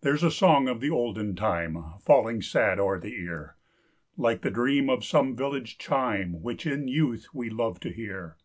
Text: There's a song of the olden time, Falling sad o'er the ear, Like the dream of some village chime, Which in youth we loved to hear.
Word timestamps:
There's 0.00 0.24
a 0.24 0.30
song 0.32 0.66
of 0.66 0.80
the 0.80 0.90
olden 0.90 1.36
time, 1.36 1.80
Falling 2.00 2.42
sad 2.42 2.80
o'er 2.80 2.98
the 2.98 3.14
ear, 3.14 3.54
Like 4.16 4.40
the 4.42 4.50
dream 4.50 4.90
of 4.90 5.04
some 5.04 5.36
village 5.36 5.78
chime, 5.78 6.42
Which 6.42 6.66
in 6.66 6.88
youth 6.88 7.28
we 7.32 7.48
loved 7.48 7.82
to 7.82 7.92
hear. 7.92 8.38